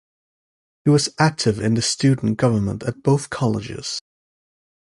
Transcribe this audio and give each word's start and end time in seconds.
He 0.83 0.89
was 0.89 1.13
active 1.19 1.59
in 1.59 1.75
the 1.75 1.81
student 1.83 2.37
government 2.39 2.81
at 2.81 3.03
both 3.03 3.29
colleges. 3.29 3.99